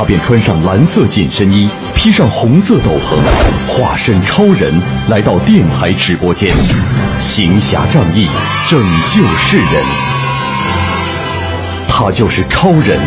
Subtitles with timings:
[0.00, 3.18] 他便穿上蓝色紧身衣，披上红色斗篷，
[3.68, 4.72] 化身超人
[5.10, 6.54] 来到电台直播间，
[7.18, 8.26] 行侠仗义，
[8.66, 9.84] 拯救世人。
[11.86, 12.98] 他就是超人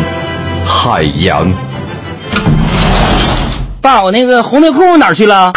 [0.64, 1.52] 海洋。
[3.80, 5.50] 爸，我那个红内裤哪去了？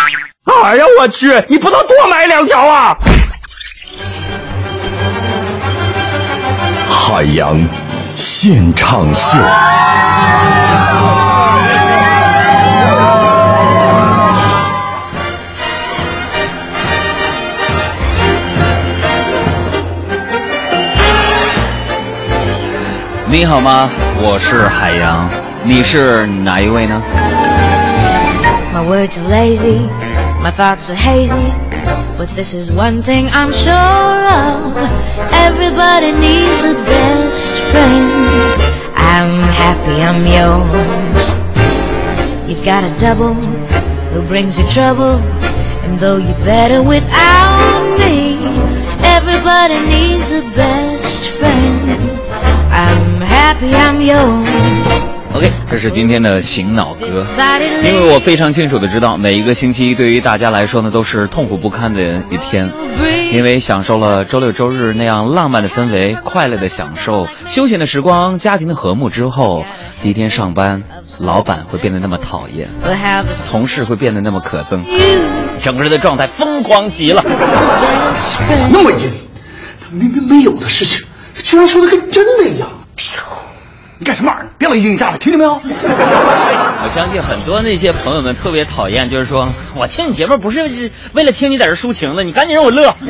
[0.63, 1.31] 哎呀，我去！
[1.49, 2.97] 你不能多买两条啊！
[6.89, 7.55] 海洋
[8.15, 9.37] 现场秀。
[23.26, 23.88] 你好吗？
[24.20, 25.28] 我是海洋，
[25.64, 27.00] 你是哪一位呢？
[28.74, 29.88] My words are lazy,
[30.42, 31.52] my thoughts are hazy.
[32.18, 34.76] But this is one thing I'm sure of.
[35.32, 38.60] Everybody needs a best friend.
[38.96, 41.34] I'm happy I'm yours.
[42.46, 45.20] You got a double who brings you trouble.
[45.84, 48.38] And though you're better without me,
[49.02, 52.20] everybody needs a best friend.
[52.70, 53.05] I'm
[53.47, 55.03] happy yours.
[55.33, 57.25] OK，这是今天的醒脑歌。
[57.83, 62.69] 因为我非常清楚的知道，每一个星期对于大家来说呢，都是痛苦不堪的一天。
[63.31, 69.63] 因为享受了周六周日那样浪漫的氛围、快乐的享受、休闲的时光、家庭的和睦之后，
[70.01, 70.83] 第一天上班，
[71.21, 72.67] 老板会变得那么讨厌，
[73.49, 74.83] 同事会变得那么可憎，
[75.61, 77.23] 整个人的状态疯狂极了。
[78.71, 79.09] 那么阴，
[79.79, 82.67] 他明明没有的事情，他居然说的跟真的一样。
[83.99, 84.49] 你干什么玩意儿？
[84.59, 85.53] 别老一惊一乍的，听见没有？
[85.59, 92.93] 我相信很多那些朋友们特别讨厌，就是说我听你节目不是为了听你在这抒情的，你赶紧让我乐。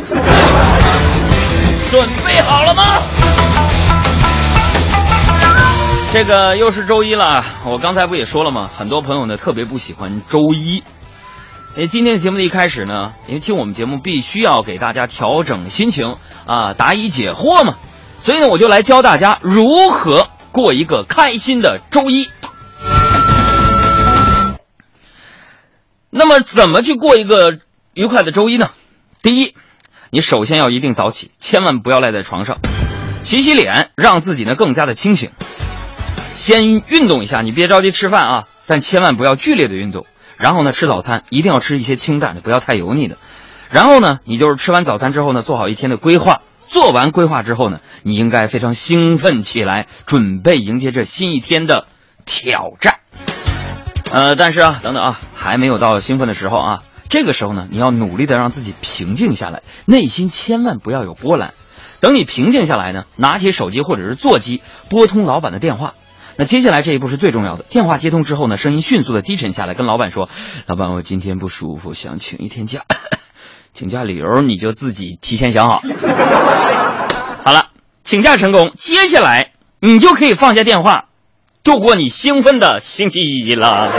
[1.91, 3.01] 准备好了吗？
[6.13, 8.69] 这个又是周一了，我刚才不也说了吗？
[8.77, 10.83] 很多朋友呢特别不喜欢周一。
[11.75, 16.15] 因为今天的节目的一开始呢，因为听我们节目必须要给大家调整心情
[16.45, 17.73] 啊，答疑解惑嘛，
[18.19, 22.31] 所以呢，我就来教大家如何过一个开心的周一。
[26.09, 27.59] 那么，怎么去过一个
[27.93, 28.71] 愉快的周一呢？
[29.21, 29.53] 第一，
[30.09, 32.57] 你首先要一定早起，千万不要赖在床上，
[33.23, 35.29] 洗洗脸，让自己呢更加的清醒。
[36.33, 40.07] 先运动一下，你别着急吃饭啊，但千万不要剧烈的运动。
[40.37, 43.19] 然后呢，吃早餐一定要吃一些清淡的，不要太油腻的。
[43.69, 46.41] 然后呢，你就是吃完早餐之后呢，做好一天的规划。
[46.69, 51.87] 做完规划之后呢，你应该非常兴奋起来，准备迎接这新一天的
[52.25, 52.99] 挑战。
[54.11, 56.83] 呃，但是啊，等等啊，还没有到兴奋的时候啊。
[57.09, 61.53] 这个时候呢，你要努力的让自己平静下来，内心千万不要有波澜。
[61.99, 65.93] 等你平静下来呢，拿起手机或者是座机，拨通老板的电话。
[66.35, 67.63] 那接下来这一步是最重要的。
[67.63, 70.29] 电话接通之后呢，声音迅速的低沉下来，跟老板说
[70.67, 72.83] ：“老板，我今天不舒服，想请一天假，
[73.77, 75.79] 请假理由你就自己提前想好。
[77.45, 77.67] ”好了，
[78.03, 81.05] 请假成功，接下来你就可以放下电话，
[81.63, 83.91] 度过你兴奋的星期一了。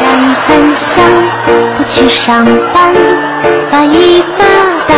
[0.00, 1.04] 让你很想
[1.76, 2.94] 不去上班，
[3.72, 4.44] 发一发
[4.86, 4.94] 呆，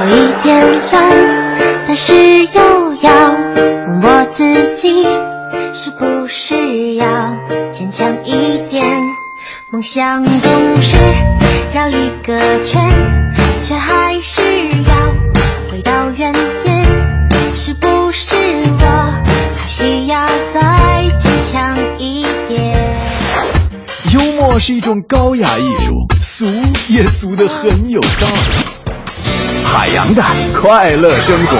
[0.00, 0.62] 有一点
[0.92, 5.02] 懒，但是又要问我自己，
[5.72, 7.06] 是不是要
[7.72, 8.84] 坚强一点？
[9.72, 10.98] 梦想总是
[11.72, 12.86] 绕一个圈，
[13.66, 14.94] 却还是要
[15.68, 16.32] 回到原
[16.62, 16.84] 点，
[17.52, 18.36] 是不是
[18.78, 18.86] 我
[19.24, 22.96] 还需要再坚强一点？
[24.12, 26.44] 幽默是一种高雅艺术，俗
[26.88, 29.24] 也俗得很有道理。
[29.64, 30.22] 海洋的
[30.54, 31.56] 快乐生活。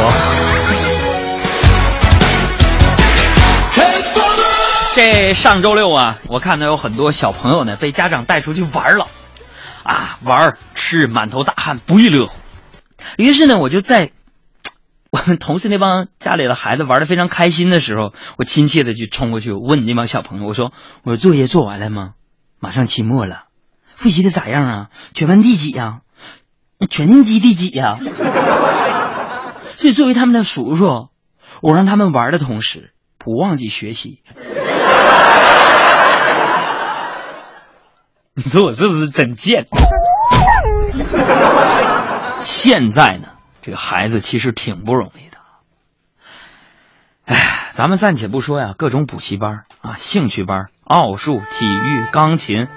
[4.95, 9.09] 这上周六啊，我看到有很多小朋友呢被家长带出去玩了，
[9.87, 12.37] 啊，玩儿吃满头大汗，不亦乐乎。
[13.17, 14.11] 于是呢，我就在
[15.11, 20.73] 我们同事那帮家里的孩子玩的非常开心的时候，我亲切的就冲过去问那帮小朋友，我说
[21.05, 22.15] ：“我说作业做完了吗？
[22.59, 23.45] 马上期末了，
[23.95, 24.87] 复习的咋样啊？
[25.15, 26.01] 全班第几呀、
[26.91, 27.95] 全年级第几呀、
[29.77, 31.11] 所以作为他们的叔叔，
[31.63, 34.21] 我让他们玩的同时不忘记学习。
[38.39, 39.65] 你说我是不是真贱？
[42.43, 43.29] 现在呢，
[43.63, 45.39] 这个孩子其实挺不容易的。
[47.25, 52.69] 哎，咱们暂且不说呀，各种补习班啊、兴趣班、奥数、体育、钢琴，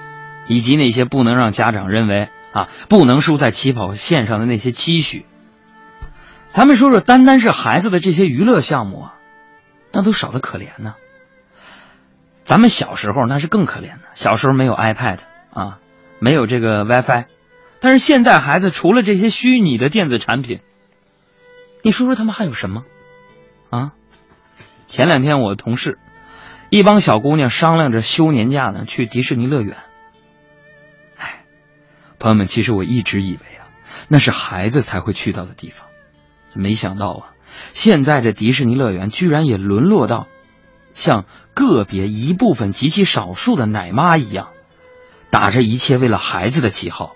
[0.46, 5.26] 以及那些不能让家长认为啊不能输在起跑线上的那些期许。
[6.48, 9.14] 咱们说说，单单是孩子的这些娱乐项目啊，
[9.92, 10.94] 那都少得可怜呢。
[12.44, 15.18] 咱们小时候那是更可怜的，小时候没有 iPad
[15.52, 15.78] 啊，
[16.18, 17.26] 没有这个 WiFi，
[17.80, 20.60] 但是现在孩子除了这些虚拟的电子产品，
[21.82, 22.84] 你说说他们还有什么？
[23.70, 23.92] 啊？
[24.86, 25.98] 前两天我同事
[26.68, 29.76] 一帮小姑娘商量着休年假呢去迪士尼乐园。
[31.16, 31.44] 哎，
[32.18, 33.70] 朋友们，其实我一直以为啊，
[34.08, 35.88] 那是孩子才会去到的地方，
[36.54, 37.22] 没想到啊，
[37.72, 40.26] 现在这迪士尼乐园居然也沦落到
[40.92, 41.24] 像
[41.54, 44.48] 个别一部分极其少数的奶妈一样，
[45.30, 47.12] 打着一切为了孩子的旗号，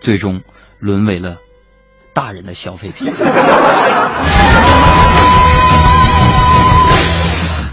[0.00, 0.42] 最终
[0.78, 1.38] 沦为了
[2.12, 3.12] 大人的消费品。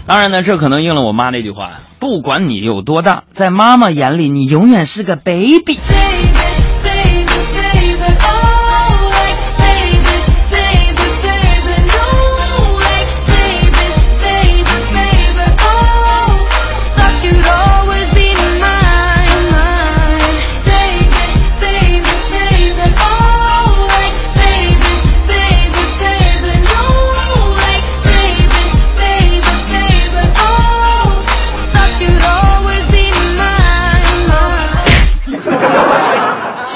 [0.04, 5.78] 当然呢，这可能应了我妈那句话：不管你有多大，在妈妈眼里，你永远是个 baby。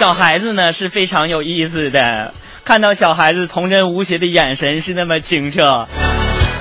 [0.07, 2.33] 小孩子呢是非常有意思的，
[2.65, 5.89] 看到小孩子童真无邪的眼神是那么清澈，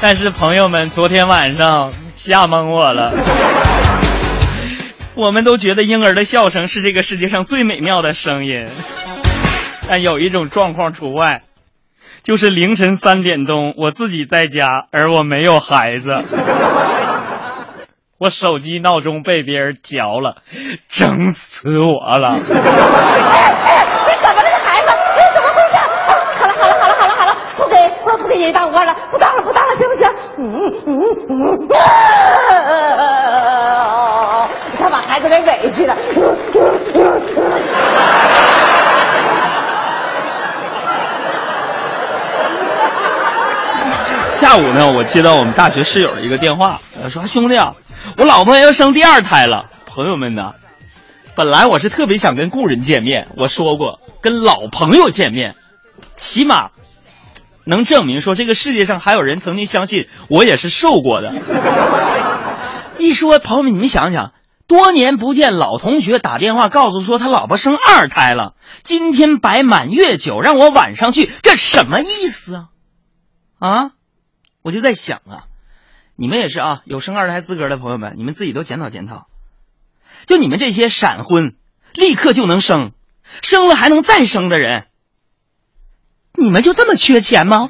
[0.02, 3.14] 但是朋友们昨天晚上吓懵我了。
[5.14, 8.66] 我们都觉得婴儿的笑声是这个世界上最美妙的声音，
[9.88, 11.44] 但有一种状况除外，
[12.24, 16.24] 就是凌晨三点钟我自己在家，而我没有孩子。
[18.18, 20.38] 我手机闹钟被别人调了，
[20.88, 22.30] 整死我了！
[22.30, 22.40] 哎哎，
[24.08, 24.88] 你怎么了这孩子？
[25.18, 25.76] 哎，怎么回事？
[26.40, 27.76] 好了好了好了好了好了，不给
[28.06, 30.10] 我不给爷爷当官了，不当了不当了，行不行？
[30.38, 31.68] 嗯嗯嗯，
[34.80, 35.94] 他把孩子给委屈的。
[44.30, 46.80] 下午呢，我接到我们大学室友的一个电话，
[47.10, 47.74] 说兄弟啊。
[48.18, 50.54] 我老婆要生第二胎了，朋友们呢？
[51.36, 55.56] 本来我是特别想跟故人见面，我说过跟老朋友见面，
[56.16, 56.70] 起码
[57.66, 61.34] 能证明说这个世界上还有人曾经相信我也是受过的。
[63.00, 64.32] 一说朋友们，你们想想，
[64.66, 68.54] 多年不见老同学打电话告诉说他老婆生二胎了，
[68.84, 72.70] 今天摆满月酒让我晚上去，这什么意思啊？
[73.60, 73.92] 啊？
[74.62, 75.52] 我就在想啊。
[76.18, 79.28] 你们也是啊，有生二胎资格的朋友们，你们自己都检讨检讨。
[80.26, 81.56] 就你们这些闪婚，
[81.94, 82.92] 立刻就能生，
[83.42, 84.86] 生了还能再生的人，
[86.34, 87.70] 你们就这么缺钱吗？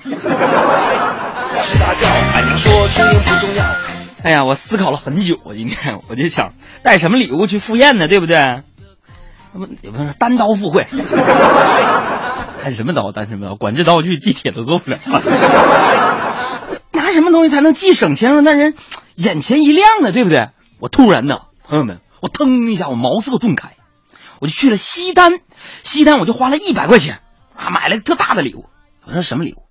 [4.24, 6.54] 哎呀，我思考了很久，我今天我就想
[6.84, 8.38] 带什么礼物去赴宴呢，对不对？
[9.54, 10.86] 那么也不是单刀赴会，
[12.62, 13.12] 单什么刀？
[13.12, 13.56] 单什么刀？
[13.56, 14.98] 管制刀具，地铁都坐不了。
[17.06, 18.74] 拿什么东西才能既省钱又让人
[19.14, 20.12] 眼前一亮呢？
[20.12, 20.50] 对不对？
[20.80, 23.76] 我突然呢，朋友们，我腾一下，我茅塞顿开，
[24.40, 25.34] 我就去了西单，
[25.84, 27.20] 西单我就花了一百块钱
[27.56, 28.66] 啊，买了个特大的礼物。
[29.06, 29.62] 我说什么礼物？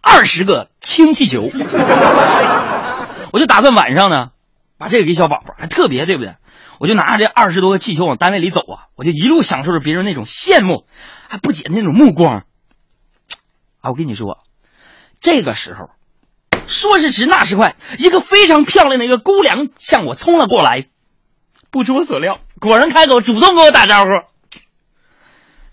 [0.00, 1.40] 二十个氢气球。
[3.32, 4.28] 我就打算晚上呢，
[4.78, 6.36] 把这个给小宝宝，还特别，对不对？
[6.78, 10.86] 我就拿着这二十多个气球往单位里走啊，我就一路享受着别人那种羡慕
[11.28, 12.44] 还不解那种目光。
[13.80, 14.38] 啊，我跟你说，
[15.20, 15.90] 这个时候。
[16.68, 20.86] 说时迟，那时快，一个非常漂亮的一个姑娘向我冲了过来。
[21.70, 24.10] 不出我所料，果然开口主动跟我打招呼：“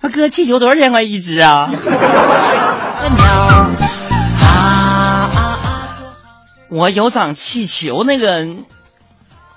[0.01, 1.71] 啊哥，气球多少钱块一只啊？”
[6.69, 8.45] 我有长气球那个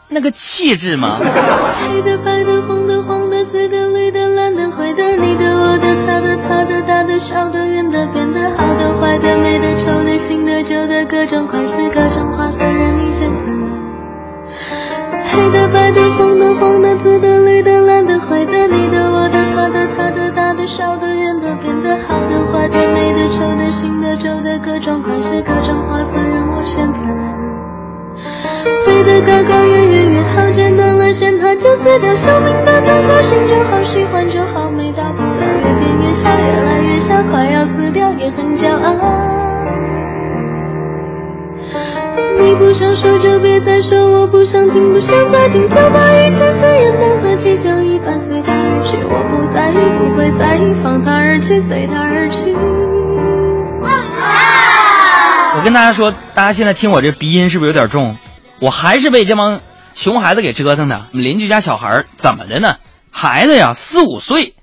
[0.08, 1.18] 那个气质吗？
[1.18, 7.57] 黑的、白的、红的、黄的、紫的、绿的、蓝的、灰的，你的、我的、他的、他的、大的、小的、
[9.18, 13.52] 的、美的、丑的、新的、旧的，各种款式、各种花色任你选择。
[15.30, 27.00] 黑的、白的、红的、黄的、紫的、绿的、蓝的、灰的，你的、我的、他的、他的、大的、小的、圆的、扁的、好的、坏的、美的、丑的、新的、旧的，各种款式、各种花色任我选择。
[28.84, 32.12] 飞得高高、远远越好，简单了线它就碎掉。
[32.14, 35.40] 寿命短短，高兴就好，喜欢就好，没大不了。
[35.40, 36.77] 越变越小，越来。
[37.08, 38.94] 他快要死掉也很骄傲。
[42.38, 48.96] 你不想说就别再说我不想听不想再听就把一切誓言当做气球一般随他而去。
[48.98, 52.54] 我不在意不会在意放他而去随他而去。
[55.56, 58.16] 我跟大家说大家现在听我这鼻音是不是有点重？
[58.60, 59.60] 我还是被这帮
[59.94, 61.06] 熊孩子给折腾的。
[61.12, 62.76] 邻居家小孩怎么的呢？
[63.10, 64.54] 孩子呀四五岁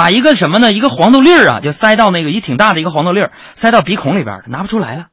[0.00, 0.72] 把一个什么呢？
[0.72, 5.08] 一个黄豆粒儿啊，就塞到那个一挺大的一个黄豆粒儿，塞到鼻孔里边儿，拿不出来了。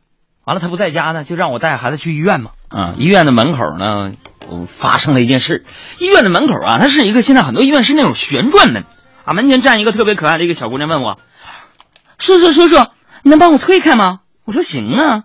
[0.45, 2.51] 完了，他不在家呢，就让我带孩子去医院嘛。
[2.69, 4.13] 啊，医院的门口呢，
[4.65, 5.65] 发生了一件事。
[5.99, 8.85] 医院的门口啊，它是一个现在很多医院是那种旋转门，
[9.25, 11.19] 啊，门前站一个特别可爱的一个小姑娘，问我
[12.17, 12.77] ：“叔叔叔叔，
[13.23, 15.23] 你能帮我推开吗？”我说：“行啊。”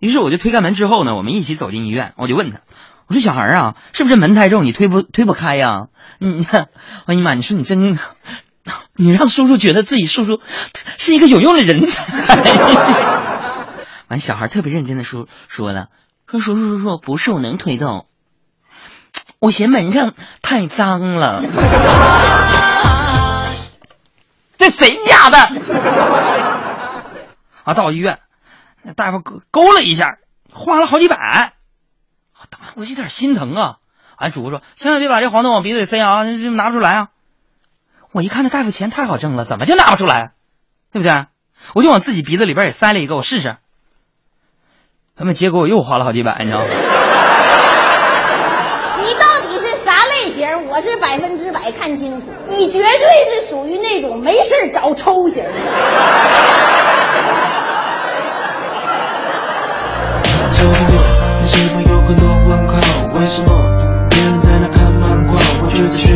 [0.00, 2.14] 于是我就推开门之后呢，我们一起走进医院。
[2.16, 2.60] 我就问他
[3.06, 5.88] ：“我说小孩啊，是不是门太重，你推不推不开呀？”
[6.20, 6.46] 你，
[7.04, 7.98] 哎呀妈，你说你真，
[8.96, 10.40] 你让叔叔觉得自己叔叔
[10.98, 12.04] 是一个有用的人才。
[14.08, 15.88] 完，小孩特别认真的说说了，
[16.26, 18.06] 说叔叔叔叔不是我能推动，
[19.38, 21.42] 我嫌门上太脏了。
[24.56, 25.38] 这谁家的？
[27.64, 28.20] 啊，到医院，
[28.82, 30.18] 那大夫勾勾了一下，
[30.52, 31.54] 花了好几百，
[32.74, 33.76] 我有点心疼啊。
[34.16, 37.08] 俺主播说，千万别把这黄豆往鼻子里塞啊，这拿不出来啊。
[38.14, 40.30] 我一看那大夫钱太好挣了，怎么就拿不出来？
[40.92, 41.26] 对不对？
[41.74, 43.56] 我就往自己鼻子里边也塞了一个，我试试。
[45.18, 46.66] 他们结果我又花了好几百，你知道吗？
[49.02, 50.68] 你到底是啥类型？
[50.68, 55.44] 我是百分之百看清楚，你绝对是属于那种没事找抽型
[63.14, 64.08] 为什么？
[64.10, 66.14] 别人在那看漫画，我却在学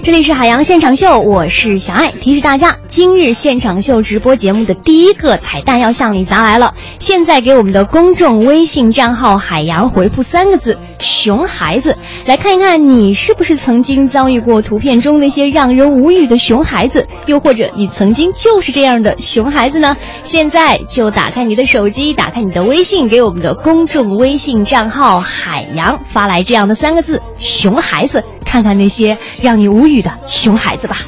[0.00, 2.12] 这里是海洋现场秀，我是小爱。
[2.12, 6.72] 提示大家，今日现场秀直播节目的第一个彩蛋要向你砸来了。
[7.00, 19.96] 现在给我们的公众微信账号“海洋”回复三个字“熊孩子”，来看一看你是不是曾经遭遇过图片中那些让人无语的熊孩子，又或者你曾经就是这样的熊孩子呢？
[20.22, 30.98] 现在就打开你的手机，打开你的微信，给我们的公众微信账号“海洋”发来这样的三个字“熊孩子”，看看那些让你无语的熊孩子吧。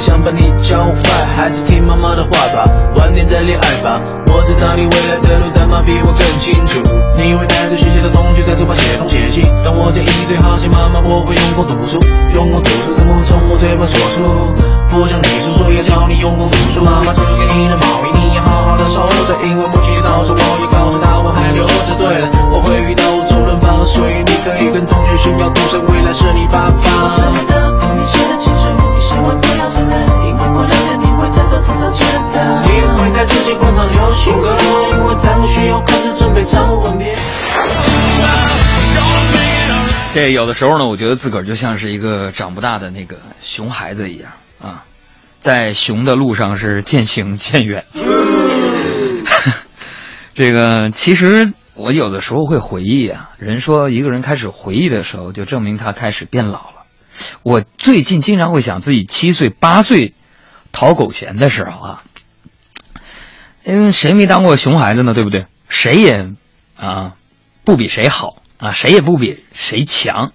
[0.00, 2.64] 想把你教坏，还是听妈妈的话吧，
[2.96, 4.00] 晚点再恋爱吧。
[4.32, 6.80] 我知道你未来的路，但妈比我更清楚。
[7.16, 12.00] 你会带着学习的同学在书包写东写西，当我建议最好写妈妈，我会用功读书，
[12.34, 14.24] 用功读书怎么会从我嘴巴说出？
[14.88, 17.12] 不想你说说，要教你用功读书，妈妈
[40.40, 44.86] 有的时候呢，我觉得自个儿就像是一个长不大的那个熊孩子一样啊，
[45.38, 47.84] 在熊的路上是渐行渐远。
[50.32, 56.86] 这个其实我有的时候会回忆啊，人说一个人开始回忆的时候，就证明他开始变老了。
[57.42, 60.14] 我最近经常会想自己七岁八岁
[60.72, 62.02] 讨狗钱的时候啊，
[63.62, 65.12] 因为谁没当过熊孩子呢？
[65.12, 65.44] 对不对？
[65.68, 66.30] 谁也
[66.76, 67.12] 啊
[67.62, 70.32] 不比谁好啊，谁也不比谁强。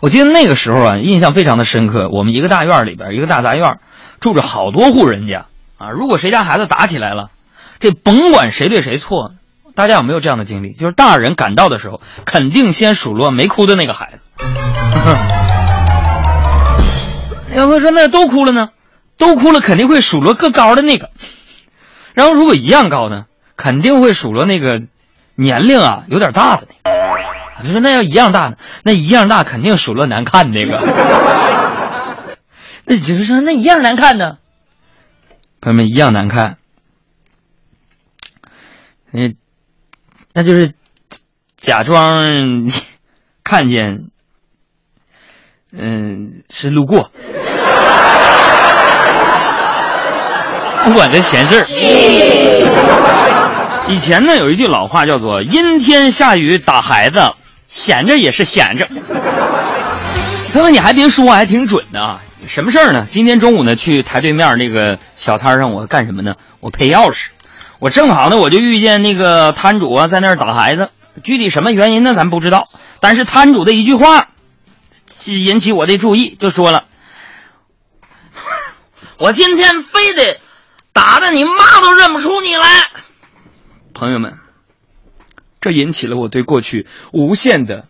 [0.00, 2.08] 我记得那个时候啊，印象非常的深刻。
[2.10, 3.78] 我们一个大院里边，一个大杂院，
[4.20, 5.46] 住着好多户人家
[5.78, 5.90] 啊。
[5.90, 7.30] 如果谁家孩子打起来了，
[7.80, 9.32] 这甭管谁对谁错，
[9.74, 10.72] 大家有没有这样的经历？
[10.72, 14.18] 就是大人赶到的时候，肯定先数落没哭的那个孩子。
[17.54, 18.70] 要不说那都哭了呢？
[19.18, 21.10] 都哭了，肯定会数落个高的那个。
[22.14, 23.26] 然后如果一样高呢，
[23.56, 24.82] 肯定会数落那个
[25.36, 27.01] 年龄啊有点大的那个。
[27.64, 30.78] 就说那要一样大呢，那一样大肯定数落难看那个。
[32.84, 34.38] 那就是说那一样难看呢，
[35.60, 36.56] 朋友们一样难看。
[39.12, 39.36] 嗯，
[40.32, 40.72] 那就是
[41.56, 42.70] 假装
[43.44, 44.06] 看见，
[45.72, 47.12] 嗯，是路过，
[50.84, 51.66] 不管这闲事儿。
[53.88, 57.34] 以前呢有一句老话叫做“阴天下雨打孩子，
[57.72, 58.86] 闲着也是闲着”。
[60.52, 62.20] 他说，你还别说，还挺准的啊！
[62.46, 63.06] 什么事儿呢？
[63.10, 66.34] 今天中午呢，去台对面那个小摊上，我干什么呢？
[66.60, 67.28] 我配钥匙。
[67.78, 70.90] 我正好呢，我就遇见那个摊主啊，在那儿打孩子。
[71.24, 72.14] 具体什么原因呢？
[72.14, 72.68] 咱不知道。
[73.00, 74.28] 但是摊主的一句话，
[75.24, 76.84] 引起我的注意，就说了
[79.18, 80.38] ：“我今天非得
[80.92, 82.66] 打的你妈都认不出你来。”
[83.94, 84.38] 朋友们，
[85.62, 87.86] 这引起了我对过去无限的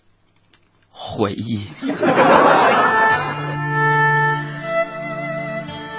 [0.90, 1.66] 回忆。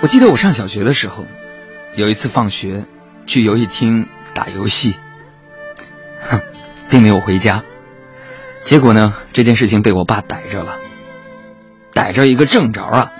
[0.01, 1.25] 我记得我上小学的时候，
[1.95, 2.85] 有一次放学
[3.25, 4.95] 去游戏厅打游戏，
[6.21, 6.41] 哼，
[6.89, 7.63] 并没有回家。
[8.61, 10.77] 结果呢，这件事情被我爸逮着了，
[11.93, 13.11] 逮着一个正着啊，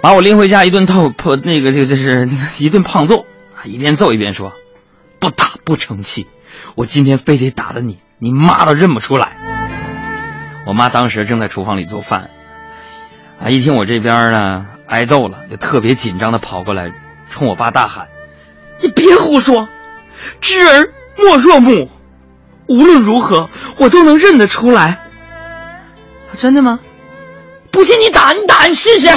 [0.00, 1.12] 把我拎回家一顿揍，
[1.44, 4.52] 那个就就是一顿胖揍啊，一边揍一边说
[5.20, 6.26] ：“不打不成器，
[6.78, 9.36] 我今天非得打的你，你妈都认不出来。”
[10.64, 12.30] 我妈当时正在厨房里做饭，
[13.42, 14.66] 啊，一听我这边呢。
[14.86, 16.92] 挨揍了，就特别紧张的跑过来，
[17.28, 18.06] 冲我爸大喊
[18.80, 19.68] ：“你别胡说，
[20.40, 21.90] 知儿莫若母，
[22.68, 25.00] 无论如何我都能认得出来。”
[26.38, 26.80] 真的吗？
[27.70, 29.08] 不信你打，你打，你试试。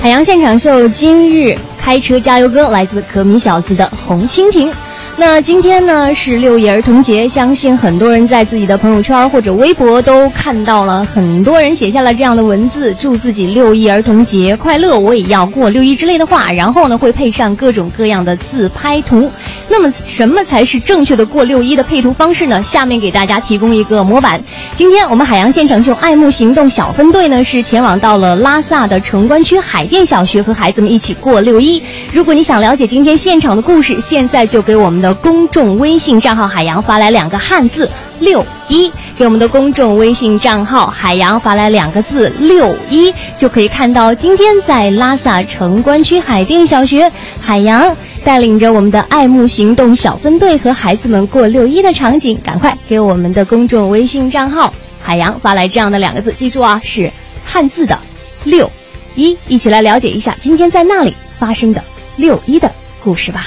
[0.00, 4.70] 海洋现场秀今日开车加油歌来自可米小子的《红蜻蜓》。
[5.18, 19.30] 那今天呢是六一儿童节，相信很多人在自己的朋友圈或者微博都看到了，很多人写下了这样的文字，祝自己六一儿童节快乐，我也要过六一之类的话，然后呢会配上各种各样的自拍图。
[19.70, 22.60] 那么什么才是正确的过六一的配图方式呢？
[22.60, 24.42] 下面给大家提供一个模板。
[24.74, 31.80] 今天我们海洋现场秀爱慕行动小分队呢是前往到了拉萨的城关区海淀小学，和孩子们一起过六一。
[32.12, 35.14] 如果你想了解今天现场的故事，现在就给我们的。
[35.22, 37.88] 公众微信账号海洋发来两个汉字
[38.20, 52.38] 六一，给我们的公众微信账号海洋发来两个字六一，就可以看到今天在拉萨城关区海淀小学，海洋带领着我们的爱慕行动小分队和孩子们过六一的场景。
[52.44, 57.10] 赶快给我们的公众微信账号海洋发来这样的两个字，记住啊，是
[57.42, 57.98] 汉字的
[58.44, 58.70] 六
[59.14, 61.82] 一，一起来了解一下今天在那里发生的
[62.16, 62.70] 六一的
[63.02, 63.46] 故事吧。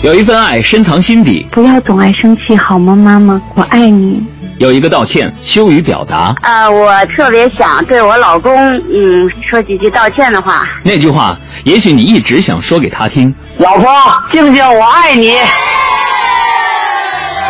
[0.00, 3.40] 有一份爱深藏心底，不要总爱生气好吗，妈妈？
[3.56, 4.22] 我爱你。
[4.58, 8.52] 有一个道歉羞于表达，啊，我特别想对我老公，
[8.94, 10.62] 嗯，说几句道歉的话。
[10.84, 13.34] 那句话，也许你一直想说给他听。
[13.58, 13.90] 老婆，
[14.30, 15.34] 静静，我爱你。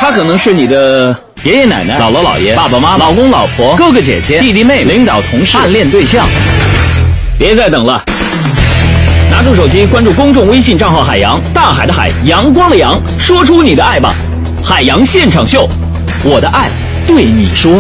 [0.01, 6.27] 他可能是你的爷爷奶奶、姥姥姥爷、爸爸妈妈、老公老婆、哥哥姐姐、弟弟妹妹、领导同事、暗恋对象。
[7.39, 8.03] 别再等了。
[9.39, 14.13] 拿出手机，关注公众微信账号“海洋大海的海阳光的阳”，说出你的爱吧！
[14.65, 15.65] 海洋现场秀，
[16.25, 16.69] 我的爱
[17.07, 17.73] 对你说。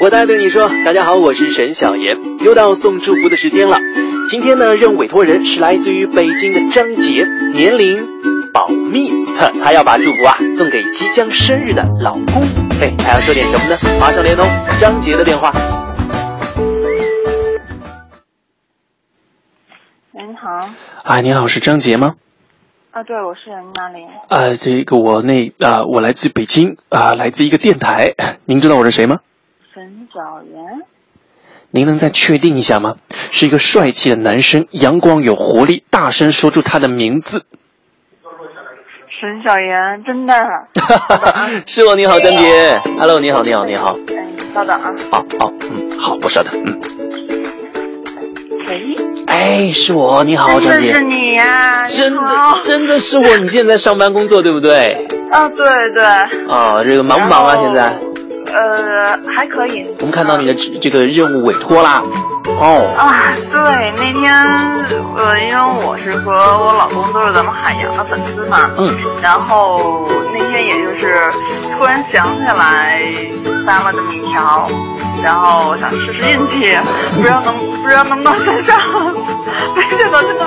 [0.00, 3.78] 我的爱对你说，大家好，我是沈小岩，又到送祝福的时间了。
[4.28, 8.04] 今天呢，任务委托人是来自于北京的张杰，年龄
[8.52, 12.42] 保密，呵，他要把祝福啊送给即将生日的老公。
[12.80, 13.78] 嘿，还要说点什么呢？
[14.00, 14.44] 马上连通
[14.80, 15.52] 张杰的电话。
[20.34, 20.68] 好，
[21.04, 22.14] 啊，你好，是张杰吗？
[22.90, 24.06] 啊，对，我是您哪里？
[24.28, 28.14] 啊，这个我那啊，我来自北京啊，来自一个电台。
[28.46, 29.20] 您知道我是谁吗？
[29.74, 30.82] 沈小元。
[31.70, 32.96] 您能再确定一下吗？
[33.30, 37.44] 是一个帅气的男生，阳光有活力，大声说出他的名字。
[39.18, 40.34] 沈小元，真的。
[41.66, 42.78] 是我，你好，张杰。
[42.98, 43.96] Hello，你好，你好，你好。
[44.08, 44.94] 哎，稍等啊。
[45.12, 46.95] 哦哦，嗯，好，不稍等，嗯。
[48.68, 52.22] 喂，哎，是我，你好，张姐，是你呀，真的，
[52.62, 55.06] 真的是我，你现在上班工作对不对？
[55.30, 55.56] 啊，对
[55.94, 56.04] 对。
[56.48, 57.56] 啊，这个忙不忙啊？
[57.60, 57.96] 现在？
[58.46, 59.86] 呃，还可以。
[59.98, 62.02] 我们看到你的这个任务委托啦。
[62.60, 62.86] 哦。
[62.96, 64.32] 啊，对，那天
[65.16, 71.18] 呃，因为我是和我老公都是咱们海洋的粉丝嘛，嗯，然后那天也就是
[71.78, 73.12] 突然想起来。
[73.66, 74.70] 发了这么一条，
[75.24, 76.78] 然后我想试试运气，
[77.16, 78.78] 不知道能不知道能不能跟上，
[79.74, 80.46] 没想到真的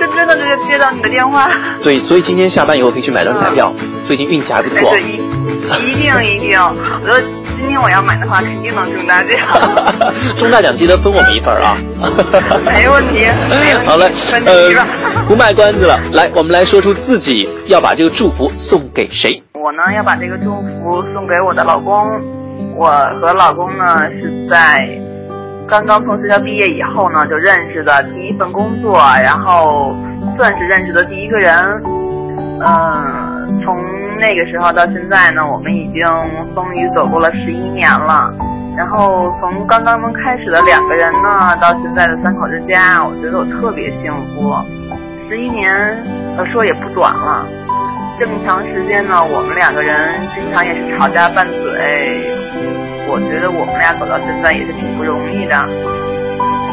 [0.00, 1.48] 就真的就接到你的电话。
[1.80, 3.72] 对，所以今天下班以后可以去买张彩票，
[4.04, 4.90] 最近运气还不错。
[4.90, 7.22] 对，一一定一定，我觉得
[7.58, 9.36] 今天我要买的话，肯定能中大奖。
[10.36, 11.76] 中大奖记得分我们一份啊。
[12.64, 13.86] 没问题，没问题。
[13.86, 14.10] 好嘞，
[14.46, 19.42] 呃，不卖关子了，来，我们来说出自己要把这个祝福送给谁。
[19.54, 22.20] 我呢要把这个祝福送给我的老公。
[22.76, 22.90] 我
[23.20, 23.84] 和老公呢
[24.20, 24.86] 是在
[25.66, 28.92] 刚刚从学校毕业以后呢就认识的第一份工作，
[29.22, 29.96] 然后
[30.36, 31.82] 算是认识的第一个人。
[32.38, 33.76] 嗯，从
[34.18, 36.06] 那个时候到现在呢，我们已经
[36.54, 38.32] 风雨走过了十一年了。
[38.76, 44.54] 然后从刚刚开始的两个人呢，到现在的三口之家，我觉得我特别幸福。
[45.28, 45.72] 十一年，
[46.36, 47.46] 呃，说也不短了。
[48.18, 52.32] 这么长时间呢，我们两个人经常也是吵架拌嘴。
[53.08, 55.54] 我觉得我们俩走到现在也是挺不容易的。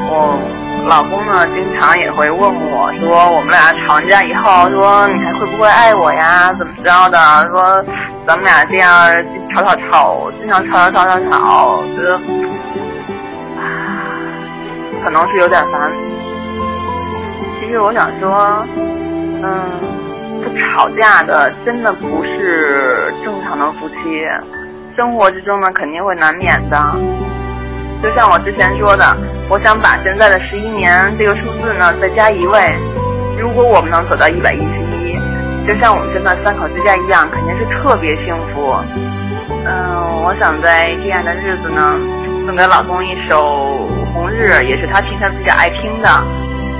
[0.10, 0.39] 我
[0.88, 6.52] 老公呢，经常也会问我说，我们俩吵架以后，说你还会不会爱我呀？
[6.58, 7.17] 怎么着的？
[7.50, 7.84] 说
[8.28, 9.13] 咱们俩这样
[9.54, 12.19] 吵吵吵，经常吵吵吵吵吵，觉得
[15.04, 15.91] 可能是有点烦。
[17.60, 19.63] 其实我想说，嗯。
[20.43, 23.96] 不吵架的真的不是正常的夫妻，
[24.93, 26.78] 生活之中呢肯定会难免的。
[28.04, 29.06] 就像我之前说的，
[29.50, 32.76] 我想把现在的十一年这个数字呢再加一位，
[33.39, 35.18] 如果我们能走到一百一十一，
[35.66, 38.76] 就像我们现在三口之家一样，肯定是特别幸福。
[39.66, 41.98] 嗯，我想在这样的日子呢，
[42.46, 43.80] 送给老公一首
[44.13, 46.10] 《红日》，也是他平常比较爱听的。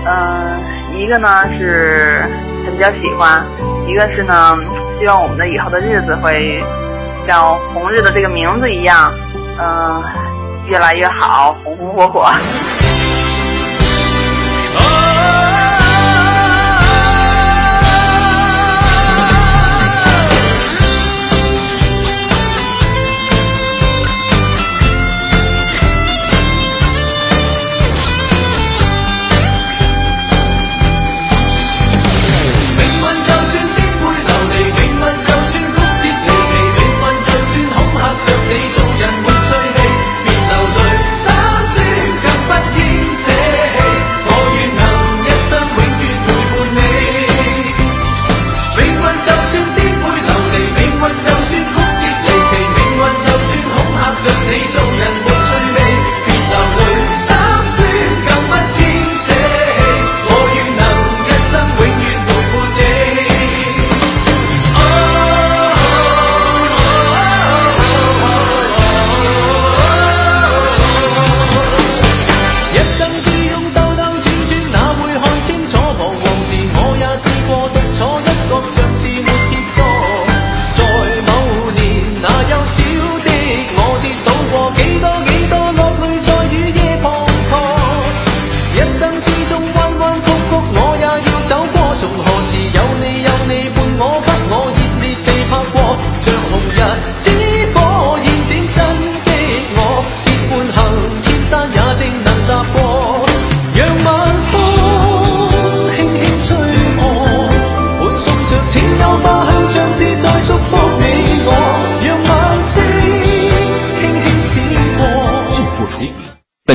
[0.06, 2.26] 嗯，一个呢是。
[2.66, 3.46] 他比较喜欢，
[3.86, 4.58] 一个是呢，
[4.98, 6.64] 希望我们的以后的日子会
[7.28, 9.12] 像红日的这个名字一样，
[9.60, 10.02] 嗯，
[10.66, 12.73] 越来越好，红红火火。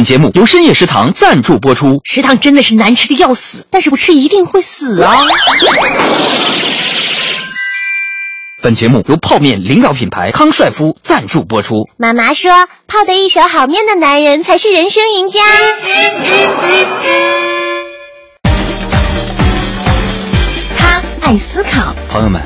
[0.08, 2.00] 节目由深夜食堂赞助播出。
[2.02, 5.18] 食堂真的是难吃的要死，但是不吃一定会死啊！
[8.62, 11.74] 本节目由泡面领导品牌康帅夫赞助播出。
[11.98, 12.50] 妈妈说，
[12.86, 15.40] 泡得一手好面的男人才是人生赢家。
[20.74, 21.94] 他爱思考。
[22.08, 22.40] 朋友们，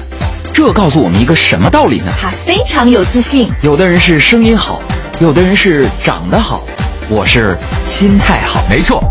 [0.53, 2.13] 这告诉我们一个什么道理呢？
[2.21, 3.49] 他非常有自信。
[3.63, 4.83] 有的人是声音好，
[5.21, 6.65] 有的人是长得好。
[7.09, 7.57] 我是
[7.89, 9.03] 心态好，没错，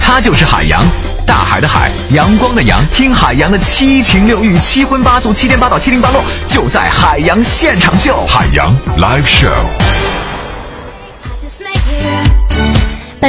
[0.00, 0.84] 他就是海洋，
[1.26, 2.84] 大海的海，阳光的阳。
[2.92, 8.24] 听海洋的七情六欲、七荤八素、七颠八倒、七零八落，就在海洋现场秀。
[8.26, 9.99] 海洋 Live Show。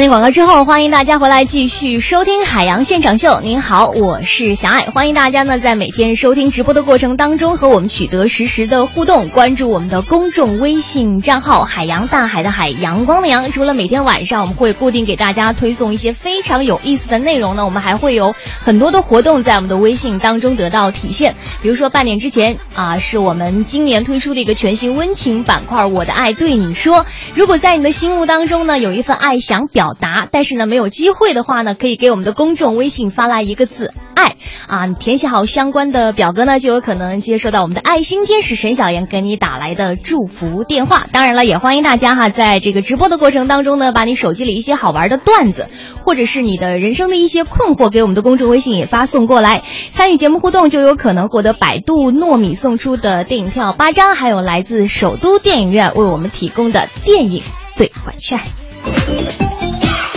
[0.10, 3.30] 广告之后，欢迎大家回来继续收听《海洋现场秀》。
[3.42, 13.52] 您好，我是小爱，欢迎大家呢在每天收听直播的过程当中和我们取得实时的互动，关注我们的公众微信账号“海洋大海的海阳光的阳”。
[13.52, 21.36] 除了每天晚上我们会固定给大家推送一些非常有意思的内容呢，我们还会有很多的活动在我们的微信当中得到体现。
[21.62, 27.06] 比如说半点之前啊，是我们今年推出的一个全新温情板块“我的爱对你说”。
[27.36, 34.36] 如果在你的心目当中呢有一份爱想表达，但是呢没有机会的话呢，可以给我们的公众微信发来一个字“爱”
[34.67, 41.08] 啊，你填写好相关的表格呢，就有可能接收到我们的爱心天使沈小妍给你打来的祝福电话。
[41.12, 45.67] 当然了，也欢迎大家哈，在这个直播的过程当中呢，把你手机里一些好玩的段子，
[46.04, 49.63] 或者是你的人生的一些困惑，给我们的公众微信也发送过来。
[49.93, 57.43] 参与节目互动，就有可能获得百度糯米送出的电影票八张，还有来自首都电影院为我们提供的电影
[57.77, 58.39] 兑换券。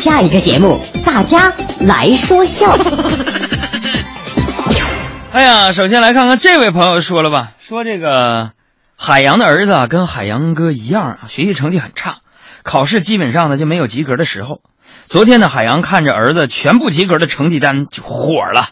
[0.05, 2.77] 下一个节目，大家来说笑。
[5.33, 8.51] 哎呀，首先来看看这位朋友说了吧，说这个
[8.99, 12.19] 海洋的儿子，跟海洋哥一样，学习成绩很差，
[12.63, 14.61] 考试基本上呢就没有及格的时候。
[15.07, 18.69] 昨天呢，海洋看着儿子全部及格的成绩单就火了，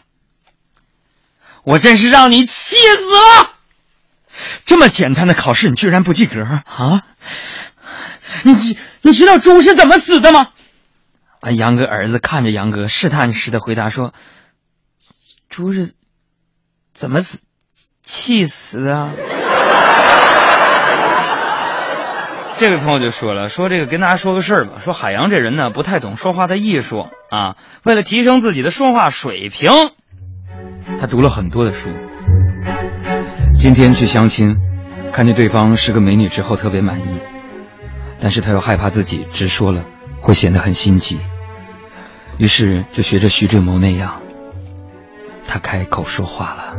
[1.63, 3.53] 我真是让你气死了！
[4.65, 7.01] 这么简单的考试你居然不及格啊？
[8.43, 10.49] 你知你知道猪是怎么死的吗？
[11.43, 14.13] 啊，杨哥儿子看着杨哥，试探似的回答说
[15.49, 15.91] ：“猪是
[16.93, 17.41] 怎么死？
[18.01, 19.09] 气死的。
[22.55, 29.69] ”这位朋友就说了：“说这个跟大家说个事儿吧，说海洋这人呢不太懂说话的艺术啊，为了提升自己的说话水平，
[31.01, 31.89] 他读了很多的书。
[33.53, 34.55] 今天去相亲，
[35.11, 37.19] 看见对方是个美女之后特别满意，
[38.21, 39.83] 但是他又害怕自己直说了
[40.21, 41.19] 会显得很心急。”
[42.37, 44.21] 于是就学着徐志摩那样，
[45.47, 46.75] 他开口说话了。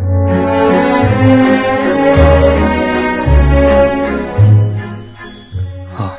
[5.96, 6.16] 啊，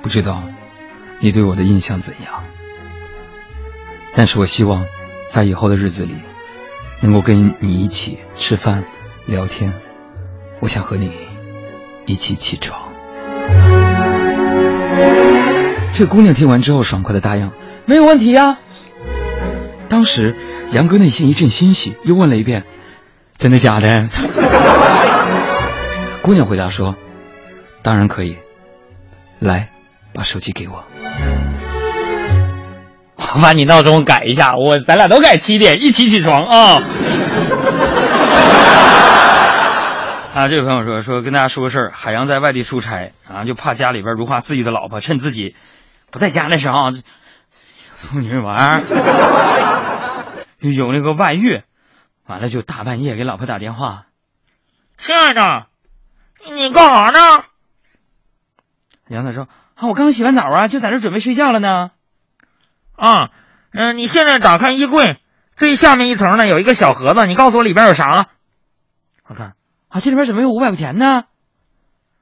[0.00, 0.42] 不知道
[1.20, 2.44] 你对我的印象怎样？
[4.14, 4.86] 但是我希望
[5.28, 6.14] 在以后的日子里，
[7.02, 8.84] 能够跟你一起吃饭、
[9.26, 9.74] 聊天。
[10.60, 11.12] 我想和你
[12.06, 12.92] 一起起床。
[15.92, 17.52] 这姑娘听完之后，爽快的答应。
[17.88, 18.58] 没有问题呀。
[19.88, 20.36] 当时
[20.72, 22.64] 杨哥内心一阵欣喜，又问了一遍
[23.38, 24.02] ：“真的假的？”
[26.20, 26.96] 姑娘回答说
[27.82, 28.36] ：“当然可以。”
[29.40, 29.70] 来，
[30.12, 30.84] 把手机给我。
[33.16, 36.82] 我把你闹钟改一下，我咱俩都改七点，一起起床啊！
[40.34, 45.56] 啊，这位朋友说说跟大家说个事儿，海洋在外地出差啊，就怕家里边如花似玉的老婆趁自己
[46.10, 46.90] 不在家那时候。
[47.98, 48.84] 妇女玩，
[50.60, 51.62] 有那个外遇，
[52.26, 54.06] 完了就大半夜给老婆打电话，
[54.96, 55.66] 亲爱的，
[56.54, 57.44] 你干啥呢？
[59.08, 61.90] 杨子说啊，我刚洗完澡啊，就在这准备睡觉了呢。
[62.94, 63.30] 啊，
[63.72, 65.20] 嗯，你现在打开衣柜
[65.56, 68.28] 最下面一层呢，有一个小盒子，你告诉我里边有啥？
[69.26, 69.54] 我看
[69.88, 71.24] 啊，这里边怎么有五百块钱呢？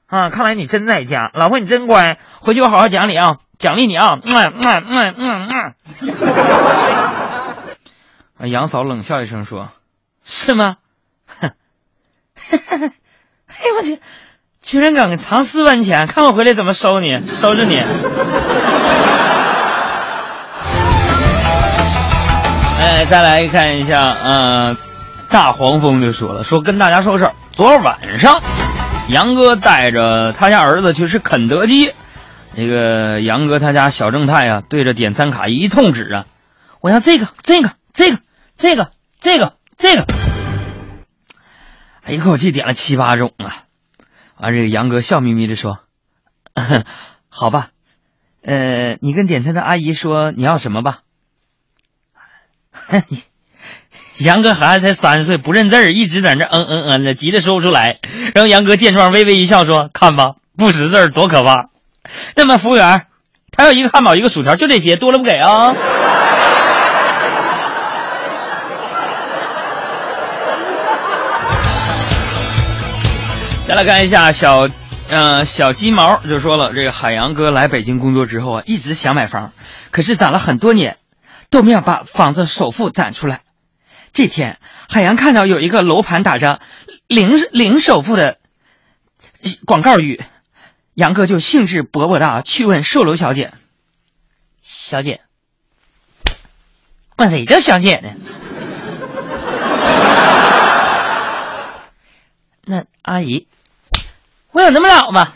[0.06, 3.38] 啊，看来你真在家，老婆你真乖，回去我好好奖励啊。
[3.58, 4.18] 奖励你啊！
[4.22, 5.48] 嗯嗯嗯嗯
[8.38, 8.50] 嗯。
[8.50, 9.70] 杨嫂冷笑一声说
[10.22, 10.76] ：“是吗？”
[11.40, 11.52] 哼，
[12.52, 13.98] 哎呦我去，
[14.60, 17.78] 居然敢藏四万钱，看我回来怎么收你，收拾你！
[22.78, 24.76] 哎，再来看一下，嗯，
[25.30, 28.42] 大黄蜂就说了，说跟大家说个事儿，昨晚上，
[29.08, 31.92] 杨哥带着他家儿子去吃肯德基。
[32.56, 36.26] 那个杨哥他家小正太啊，对着点餐卡一通指啊，
[36.80, 38.18] 我要这个这个这个
[38.56, 40.06] 这个这个这个，
[42.08, 43.54] 一口气点了七八种啊。
[44.38, 45.80] 完，这个杨哥笑眯眯的说
[47.28, 47.68] ：“好吧，
[48.42, 51.00] 呃，你跟点餐的阿姨说你要什么吧。
[52.72, 53.02] ”嘿
[54.18, 57.98] 杨哥孩子才三岁，不认字儿，一直在那嗯嗯嗯的，急得说不出来。
[58.34, 61.66] 然后杨哥见状微微一笑说：“看吧，不识字儿多可怕。”
[62.34, 63.06] 那么，服务员，
[63.52, 65.74] 他要一个汉堡，一个薯条，就这些，多了不给啊。
[73.68, 74.70] 再来看一下小，
[75.10, 79.52] 呃，小鸡毛就说了，这个海洋哥来北京工作之后啊，一直想买房，
[79.90, 80.96] 可是攒了很多年，
[81.50, 83.42] 都没有把房子首付攒出来。
[84.16, 86.60] 这天，海洋看到有一个楼盘打着
[87.06, 88.38] 零零首付的
[89.66, 90.22] 广告语。
[90.94, 93.52] 杨哥就兴致勃勃的去问售楼小姐
[94.64, 95.20] ：“小姐，
[97.14, 98.14] 管谁叫小姐呢？
[102.64, 103.48] 那阿姨，
[104.50, 105.28] 我有那么老吗？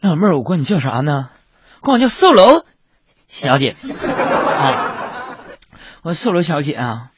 [0.00, 1.28] 老妹儿，我管你叫啥呢？
[1.80, 2.64] 管我叫售楼
[3.28, 4.94] 小姐 啊！
[6.02, 7.10] 我售楼小姐啊，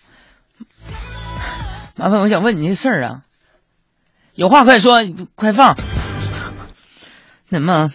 [1.97, 3.23] 麻烦我想问你个事儿啊，
[4.35, 5.01] 有话快说，
[5.35, 5.77] 快放。
[7.51, 7.91] 那么，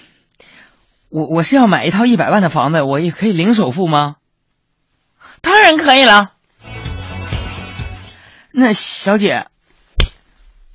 [1.09, 4.17] 我我是要买一套一百万的房子，我也可以零首付吗？
[5.41, 6.33] 当然可以了。
[8.51, 9.47] 那小姐，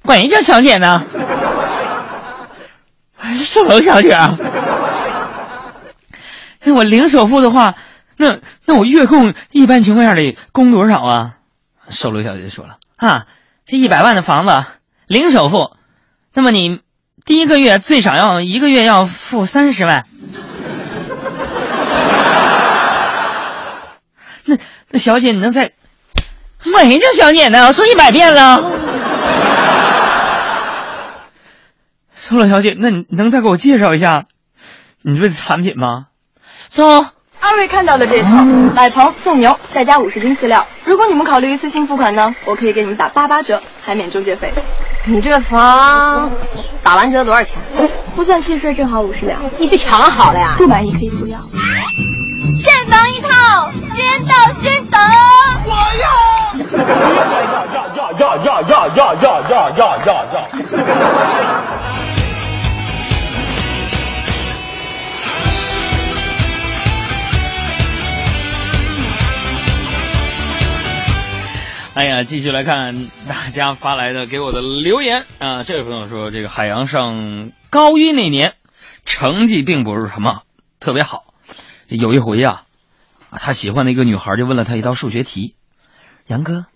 [0.02, 1.04] 管人叫小姐呢？
[3.36, 4.34] 售楼小姐啊？
[6.64, 7.76] 那我零首付的话，
[8.20, 11.36] 那那我月供一般情况下得供多少啊？
[11.88, 13.26] 售楼小姐说了啊，
[13.64, 14.62] 这一百万的房子
[15.06, 15.74] 零首付，
[16.34, 16.82] 那么你
[17.24, 20.04] 第一个月最少要一个月要付三十万。
[24.44, 24.58] 那
[24.90, 25.72] 那小姐，你能再
[26.62, 27.68] 没叫小姐呢？
[27.68, 28.70] 我说一百遍了。
[32.14, 34.26] 售楼小姐，那你能再给我介绍一下
[35.00, 36.08] 你这产品吗？
[36.68, 37.06] 走。
[37.40, 40.64] 二位看到的这套买棚送牛，再加五十斤饲料。
[40.84, 44.52] 如果你们考虑一次性付款呢，我可以给你们打八八折，还免中介费。
[45.06, 46.30] 你这房
[46.82, 47.56] 打完折多少钱？
[48.14, 49.40] 不算契税，正好五十两。
[49.58, 50.54] 你去抢好了呀？
[50.58, 51.38] 不满意可以不要。
[52.56, 54.98] 现房一套，先到先得。
[55.66, 56.04] 我要！
[58.18, 60.36] 呀呀呀呀呀呀呀呀呀呀呀！
[71.92, 75.64] 哎呀，继续来看大家发来的给我的留言啊！
[75.64, 78.54] 这位朋友说，这个海洋上高一那年，
[79.04, 80.42] 成绩并不是什么
[80.78, 81.34] 特别好。
[81.88, 82.62] 有一回呀，
[83.32, 85.56] 他喜欢的一个女孩就问了他一道数学题
[86.28, 86.66] ：“杨哥，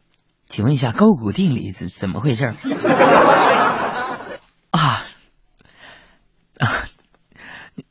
[0.49, 2.47] 请问一下勾股定理怎怎么回事？”
[4.73, 5.05] 啊
[6.59, 6.69] 啊，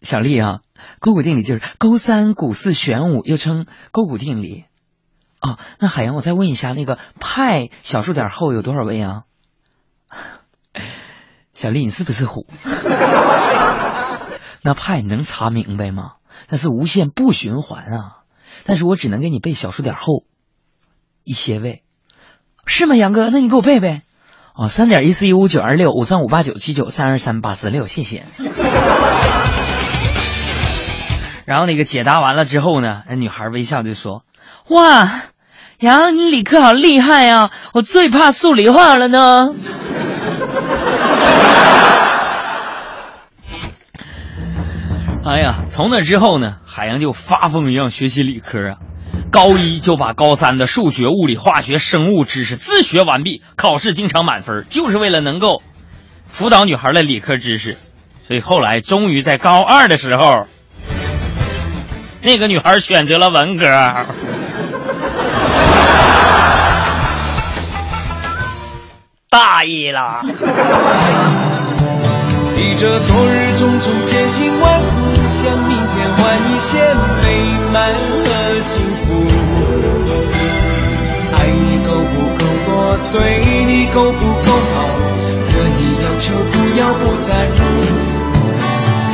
[0.02, 0.60] 小丽啊，
[1.00, 4.66] 勾股定理就是勾三股四弦五，又称勾股定理。
[5.46, 9.24] 哦，那海洋，我再问一下，那个派小数点后有多少位啊？
[11.54, 12.48] 小丽，你是不是虎？
[14.64, 16.14] 那派你能查明白吗？
[16.48, 18.20] 那是无限不循环啊！
[18.64, 20.24] 但是我只能给你背小数点后
[21.26, 21.84] 一些位，
[22.66, 22.96] 是吗？
[22.96, 24.04] 杨哥，那你给我背背。
[24.56, 28.24] 哦，三点一四一五九二六五三五八九七九三二三八四六，谢谢。
[31.46, 34.24] 然后那个解答完了之后呢，那女孩微笑就说
[34.70, 35.24] ：“哇。”
[35.80, 37.52] 呀，你理科好厉害呀！
[37.74, 39.54] 我最怕数理化了呢。
[45.26, 48.78] 哎呀，从那之后呢，海洋就发疯一样学习理科啊。
[49.32, 55.64] 高一就把高三的数学、物理、化学、生物知识自学完毕，考试经常满分，就是为了能够
[56.26, 57.78] 辅导女孩的理科知识。
[58.24, 60.46] 所以后来终于在高二的时候，
[62.22, 63.66] 那个女孩选择了文科。
[69.34, 70.22] 大意了。
[72.56, 74.86] 披着昨日种种千辛万苦，
[75.28, 76.22] 向明天换
[76.54, 76.78] 一些
[77.24, 77.26] 美
[77.74, 79.26] 满和幸福。
[81.34, 82.70] 爱你够不够多，
[83.12, 84.78] 对你够不够好，
[85.50, 87.58] 可以要求，不要不在乎。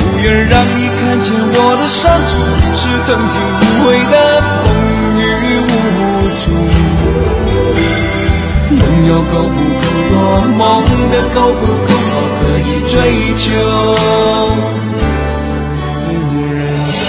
[0.22, 2.30] 愿让你看见我的伤处，
[2.76, 4.14] 是曾经无悔的
[4.64, 4.68] 风
[5.16, 5.18] 雨
[5.64, 5.68] 无
[6.38, 6.44] 阻。
[8.70, 8.78] 梦
[9.08, 10.09] 有够不够
[10.56, 13.48] 梦的够不够好，可以追求
[16.00, 16.08] 不
[16.54, 16.60] 认
[16.92, 17.00] 输。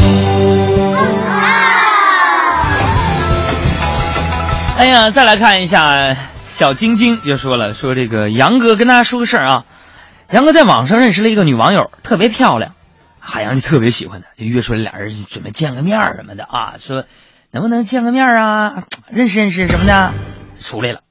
[4.77, 6.15] 哎呀，再来看一下，
[6.47, 9.65] 小晶晶就说了，说这个杨哥跟大家说个事儿啊，
[10.31, 12.73] 杨哥在网上认识了一个女网友，特别漂亮，
[13.19, 17.05] 海洋就特别喜欢她，就约出来俩人准备见个面什么的啊，说
[17.51, 20.13] 能不能见个面啊，认识认识什么的，
[20.59, 21.01] 出来了。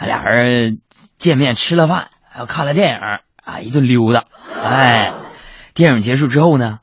[0.00, 0.78] 俩人
[1.18, 2.96] 见面吃了饭，还看了电影
[3.44, 4.24] 啊，一顿溜达。
[4.62, 5.12] 哎，
[5.74, 6.78] 电影结束之后呢，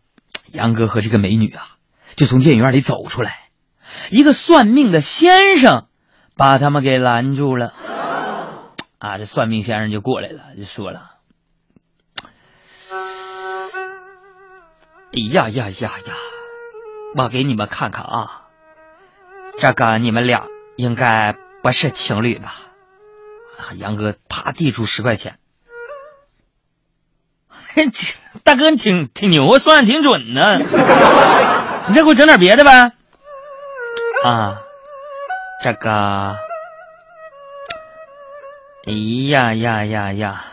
[0.51, 1.77] 杨哥和这个美女啊，
[2.15, 3.49] 就从电影院里走出来，
[4.09, 5.87] 一个算命的先生
[6.35, 7.73] 把他们给拦住了。
[8.99, 11.11] 啊，这算命先生就过来了，就说了
[15.13, 16.13] ：“哎呀呀呀呀，
[17.15, 18.41] 我给你们看看啊，
[19.59, 22.55] 这个你们俩应该不是情侣吧？”
[23.57, 25.37] 啊杨哥啪递出十块钱，
[28.43, 30.59] 大哥你挺挺牛啊，算的挺准呢。
[30.59, 32.91] 你再给我整点别的呗。
[34.23, 34.61] 啊，
[35.63, 35.91] 这个，
[38.87, 38.93] 哎
[39.29, 40.45] 呀呀呀呀！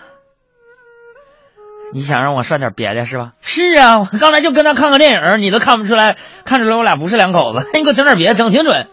[1.95, 3.33] 你想让我算点别的是吧？
[3.41, 7.69] 是啊，我刚才就跟他看个电影，你都看不出来，看出来我俩不是两口子。
[7.75, 8.89] 你给我整点别的，整挺准。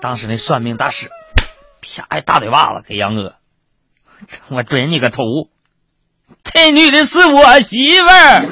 [0.00, 1.08] 当时那算命大师，
[1.84, 3.34] 啪一大嘴巴子给杨哥，
[4.48, 5.22] 我准你个头！
[6.42, 8.46] 这女的是我媳妇儿。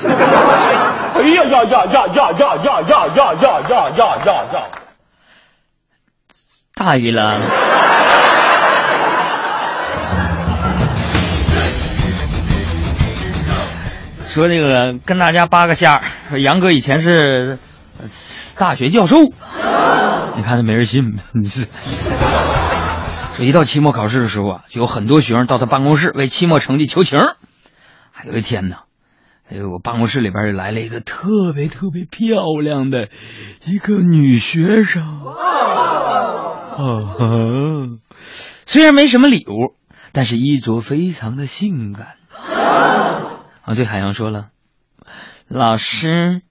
[1.14, 4.68] 哎呀呀呀呀呀呀呀呀呀呀呀呀呀呀！
[6.74, 7.40] 大意了。
[14.26, 17.58] 说这个跟大家扒个瞎，说杨哥以前是
[18.56, 21.22] 大学教授，你看他没人信呗？
[21.34, 21.68] 你是说
[23.44, 27.18] 一到期末考试的时候啊，就有很多学生到他办公室为期末成绩求情。
[28.10, 28.76] 还有一天呢，
[29.50, 33.08] 哎呦，我办公室里边来了一个特别特别漂亮的
[33.64, 35.24] 一个女学生。
[36.74, 37.98] 哦，
[38.64, 39.74] 虽然没什么礼物，
[40.12, 42.16] 但是衣着非常的性感。
[43.62, 44.48] 啊，对海洋说了，
[45.48, 46.42] 老师，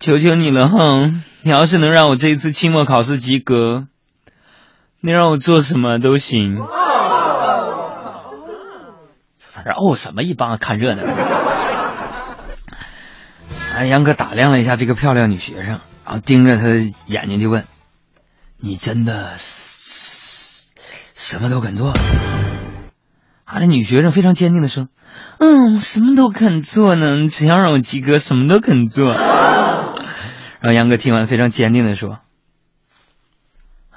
[0.00, 1.10] 求求你了哈！
[1.42, 3.86] 你要是能让我这一次期末考试及格，
[5.04, 6.58] 你让我做什么都行。
[9.34, 11.02] 在这哦什么一帮看热闹。
[13.74, 16.76] 哎，杨哥打量了一下这个漂亮女学生，然后盯着她的
[17.06, 17.66] 眼睛就问
[18.62, 21.90] ：“你真的什么都肯做？”
[23.44, 24.86] 啊，这女学生非常坚定的说。
[25.38, 29.12] 嗯，什么都肯做呢，只要让我及格，什么都肯做。
[29.12, 32.18] 然后杨哥听完，非常坚定的说：“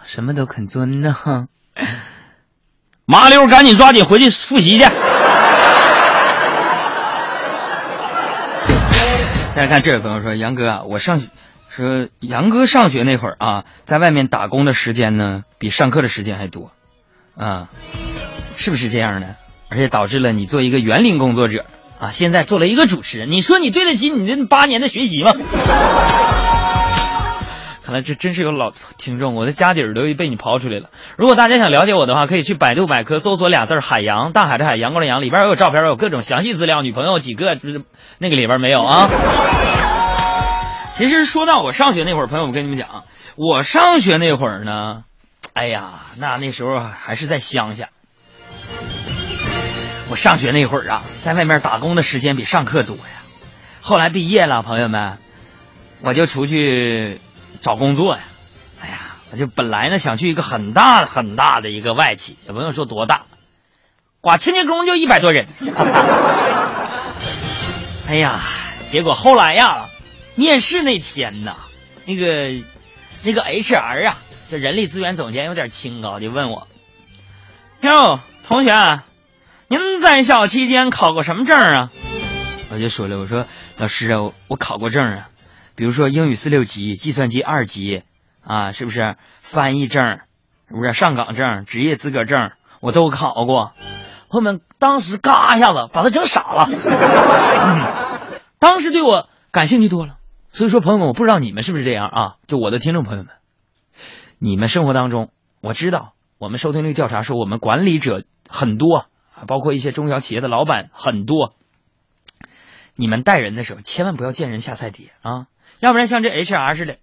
[0.06, 1.16] 什么都肯做呢？
[3.06, 4.86] 麻溜，赶紧抓紧回去复习去。”
[9.56, 11.28] 大家看，这位朋友说：“杨哥啊，我上学
[11.70, 16.72] 说杨哥上学那会儿啊，在外面打工的时间呢，比上课的时间还多
[17.36, 17.70] 啊，
[18.56, 19.36] 是不是这样的？”
[19.72, 21.66] 而且导致了你做一个园林工作者
[22.00, 25.34] 啊，现在做了一个主持人，你说你对得起你这八年的学习吗？
[27.86, 30.90] 看来这真是有老听众，我的家底儿都被你刨出来了。
[31.18, 36.82] 如果大家想了解我的话，可以去百度百科搜索俩字儿“海洋”，大海的海，阳光的阳，里边儿有照片，有各种详细资料。
[36.82, 37.56] 女朋友几个？
[37.56, 37.84] 就是
[38.18, 39.08] 那个里边没有啊。
[40.94, 43.04] 其实说到我上学那会儿，朋友，我跟你们讲，
[43.36, 45.04] 我上学那会儿呢，
[45.54, 47.90] 哎呀，那那时候还是在乡下。
[50.10, 53.04] 我上学那会儿啊，在外面打工的时间比上课多呀。
[53.82, 55.20] 后来毕业了，朋友们，
[56.02, 57.20] 我就出去
[57.62, 58.24] 找工作呀。
[58.82, 58.96] 哎呀，
[59.32, 63.26] 我就本来呢想去一个很大很大的一个外企，也不用说多大，
[64.22, 65.48] 刮清洁工就一百多人。
[68.08, 68.42] 哎呀，
[68.88, 69.88] 结果后来呀，
[70.36, 71.56] 面试那天呐，
[72.06, 72.52] 那个
[73.24, 74.18] 那个 HR 啊，
[74.52, 76.68] 这人力资源总监有点清高，就问我
[77.82, 79.02] ：“哟，同学。”
[79.68, 81.90] 您在校期间考过什么证啊？
[82.70, 83.48] 我就说了，我说
[83.78, 85.30] 老师啊，我考过证啊，
[85.76, 88.04] 比如说英语四六级、计算机二级
[88.44, 89.16] 啊，是不是？
[89.42, 90.20] 翻译证，
[90.70, 90.94] 是不是？
[90.94, 93.74] 上岗证、职业资格证，我都考过。
[94.30, 96.68] 朋友们当时嘎一下子把他整傻了，
[98.60, 100.18] 当时对我感兴趣多了。
[100.50, 102.36] 所以说，朋友们，我不知道你们是不是这样啊？
[102.48, 103.34] 就我的听众朋友们，
[104.40, 109.06] 你们生活当中，我知道我们收听率调查说，我们管理者很多。
[109.48, 111.56] 包括一些中小企业的老板很多，
[112.96, 115.48] 你们带人的时候千万不要见人下菜碟啊，
[115.86, 116.98] 要不然像这 HR 似的，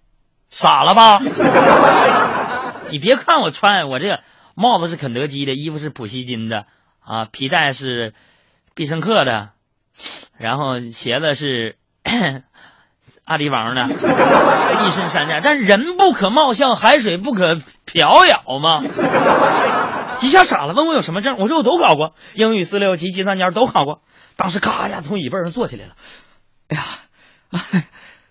[0.49, 1.21] 傻了吧？
[2.91, 4.19] 你别看我穿我这个
[4.55, 6.65] 帽子是肯德基的，衣服是普希金的
[6.99, 8.13] 啊，皮带是
[8.75, 9.51] 必胜客的，
[10.37, 11.77] 然后鞋子是
[13.23, 18.83] 阿迪王的，一身山寨，但人不可貌相，海水不可漂摇嘛。
[20.19, 21.37] 一下傻了，问我有什么证？
[21.37, 24.01] 我说我都考过，英语四六级、计算机都考过。
[24.35, 25.95] 当时咔一下从椅背上坐起来了。
[26.67, 26.83] 哎呀，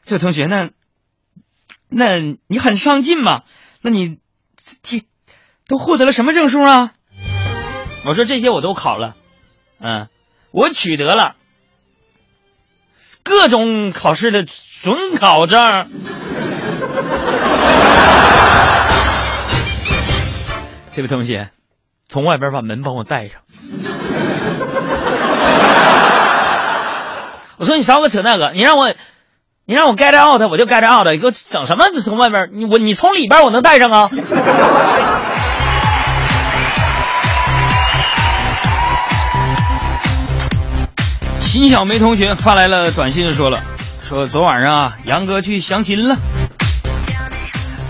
[0.04, 0.70] 这同学，那
[1.88, 3.42] 那你很上进嘛？
[3.80, 4.18] 那你
[4.82, 5.04] 提
[5.66, 6.92] 都获得了什么证书啊？
[8.04, 9.14] 我说这些我都考了，
[9.80, 10.08] 嗯，
[10.50, 11.36] 我取得了
[13.22, 15.88] 各种考试的准考证。
[20.92, 21.50] 这位同学。
[22.08, 23.40] 从外边把门帮我带上。
[27.56, 28.94] 我说你少给我扯那个，你让我，
[29.72, 31.10] 你让我 get out，我就 get out。
[31.10, 31.86] 你给我整什么？
[32.04, 34.10] 从外边，你我你从里边我能带上啊？
[41.40, 43.62] 秦小梅同学发来了短信，说了，
[44.06, 46.18] 说昨晚上啊，杨哥去相亲了，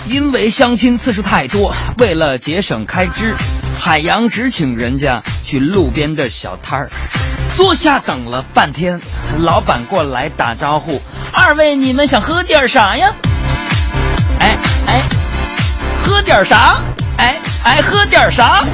[0.06, 3.34] 因为相亲次数太多，为了节省开支，
[3.80, 6.90] 海洋只请人家去路边的小摊儿
[7.56, 9.00] 坐下等了半天。
[9.38, 11.00] 老板过来打招呼
[11.32, 13.12] ：“二位，你们想喝点啥呀？”
[14.40, 15.02] 哎哎，
[16.04, 16.76] 喝点啥？
[17.16, 18.64] 哎哎，喝点啥？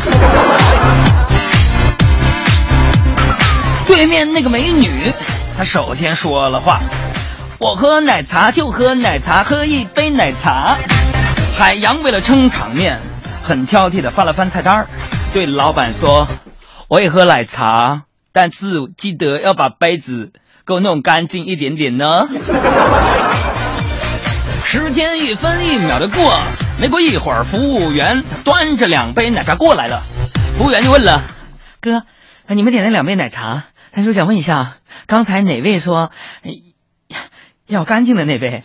[3.87, 5.13] 对面那个美女，
[5.57, 6.81] 她首先说了话
[7.59, 10.77] ：“我喝奶茶就喝奶茶，喝一杯奶茶。”
[11.59, 13.01] 海洋为了撑场面，
[13.43, 14.87] 很挑剔的翻了翻菜单，
[15.33, 16.29] 对老板说
[16.89, 18.03] ：“我也喝奶茶，
[18.33, 18.67] 但是
[18.97, 20.33] 记得要把杯子
[20.67, 22.29] 给我弄干净一点点呢。”
[24.65, 26.39] 时间一分一秒的过，
[26.79, 30.03] 没过一会儿，服务员端着两杯奶茶过来了。
[30.59, 31.23] 服务员就问了
[31.81, 32.03] ：“哥，
[32.49, 34.75] 你们点了两杯奶茶，但是我想问一下，
[35.07, 36.11] 刚才哪位说
[37.67, 38.63] 要干净的那杯？”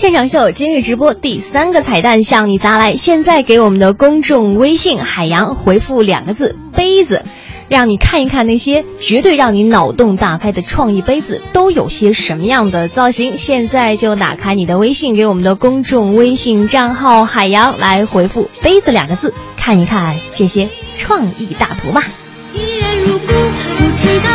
[0.00, 7.22] 现场秀今日直播第三个彩蛋向你砸来，现在给我们的公众微信“海洋”回复两个字“杯子”，
[7.68, 13.36] 让你看一看那些绝对让你脑洞大开的创意杯子都有些什么样的造型。
[13.36, 22.02] 现在就打开你的微信，给我们的公众微信账号“海洋”来回复“杯子”两个字，看一看这些创意大图吧。
[22.54, 24.30] 依然如故，不知道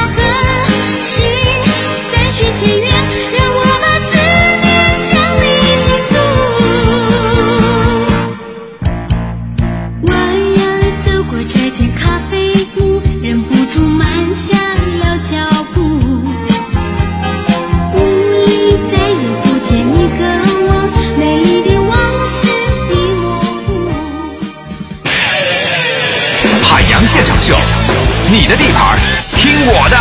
[27.47, 28.97] 你的地盘，
[29.35, 29.97] 听我的。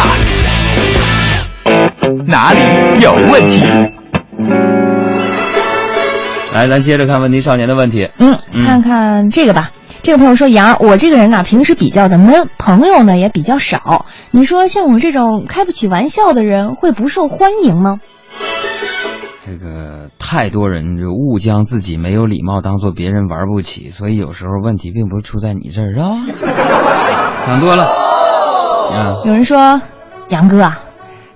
[2.26, 2.58] 哪里
[3.02, 3.62] 有问题？
[6.54, 8.08] 来，咱接着看问题少年的问题。
[8.18, 9.72] 嗯，看看这个吧。
[10.02, 14.06] 这个朋友说：“杨儿，我这个人呐、平时比较的闷，朋友呢也比较少。
[14.30, 17.98] 你说像我这种开不起玩笑的人，会不受欢迎吗
[19.46, 26.16] 这个太多人就误将自己没有礼貌当做别人玩不起，所以有时候问题并不是出在你这儿啊。
[27.46, 27.84] 想多了。
[27.84, 29.80] 啊？”，有人说
[30.28, 30.80] ：“杨哥啊，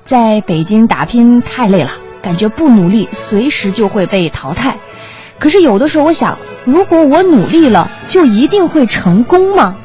[0.04, 1.90] 在北京打拼太累了，
[2.22, 4.76] 感觉不努力随时就会被淘汰。
[5.38, 9.76] 可是有的时候我想，如果我努力了，就一定会成功吗？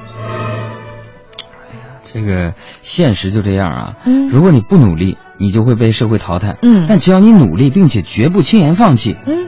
[2.03, 2.53] 这个
[2.83, 3.93] 现实就这样啊。
[4.05, 6.57] 嗯如果你不努力，你就会被社会淘汰。
[6.61, 9.47] 嗯但只要你努力，并且绝不轻言放弃，嗯，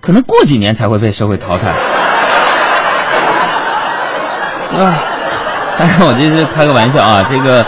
[0.00, 1.74] 可能过几年才会被社会淘汰。
[4.70, 4.86] 对
[5.80, 5.88] 吧？
[5.88, 7.26] 当然，我这是开个玩笑啊。
[7.30, 7.64] 这个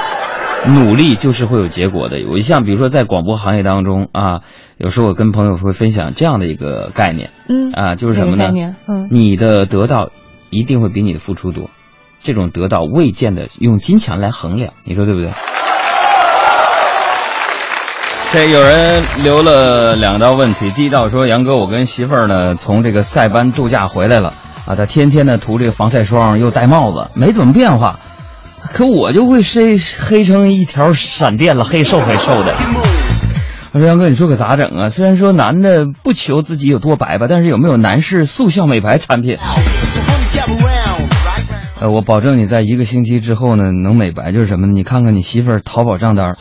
[0.67, 2.17] 努力就是会有结果的。
[2.31, 4.41] 我一项，比如说在广播行业当中啊，
[4.77, 8.77] 有时候我跟朋友会分享这样的一个概念，嗯啊，就是什么呢概念？
[8.87, 10.11] 嗯你的得到
[10.51, 11.71] 一定会比你的付出多，
[12.21, 15.31] 这种得到未见的用金钱来衡量，你说对不对？
[18.33, 24.33] 这有人留了两道问题，第一道说杨哥，我跟媳妇儿呢从这个塞班度假回来了
[24.65, 27.99] 啊，他天天呢涂这个防晒霜，又戴帽子，没怎么变化，
[28.73, 32.55] 可我就会黑黑成一条闪电了，黑瘦黑瘦的。
[33.73, 34.87] 我说杨哥，你说可咋整啊？
[34.87, 39.37] 虽然说男的不求自己有多白吧，但是有没有男士速效美白产品？
[41.81, 44.73] 呃，我保证你在一个星期之后呢能美白，就是什么呢？
[44.75, 46.37] 你看看你媳妇儿淘宝账单，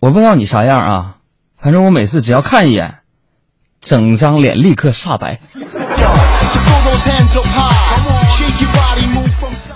[0.00, 1.16] 我不知道你啥样啊，
[1.60, 3.00] 反正我每次只要看一眼，
[3.82, 5.40] 整张脸立刻煞白。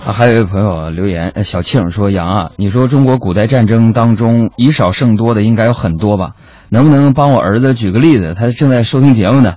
[0.05, 6.31] 啊，还有一位朋友留言，小庆说：“杨啊，你说中国古代战争当中以少胜多的应该有很多吧？
[6.69, 8.33] 能不能帮我儿子举个例子？
[8.33, 9.55] 他正在收听节目呢。”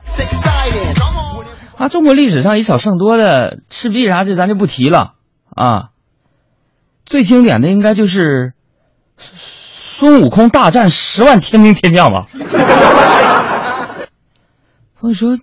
[1.79, 5.15] 啊，中国历史上以少胜多的赤壁啥这咱就不提了
[5.55, 5.91] 啊。
[7.07, 8.53] 最经典的应该就是
[9.17, 12.27] 孙悟空大战十万天兵天将吧。
[15.01, 15.39] 我说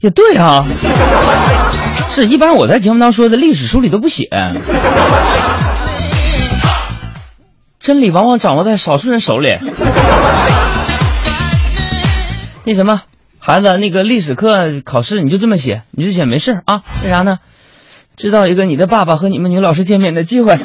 [0.00, 0.64] 也对啊，
[2.10, 4.28] 是一般我在节目当中说的历史书里都不写，
[7.78, 9.56] 真理往往掌握在少数人手里。
[12.64, 13.02] 那什么，
[13.38, 16.82] 孩子，那个历史课考试你就这么写，你就写没事啊？
[17.02, 17.38] 为啥呢？
[18.16, 20.58] 知道一个你的爸爸和你们女老师见面的机会。